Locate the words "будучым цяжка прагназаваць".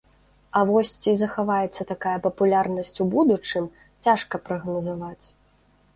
3.13-5.25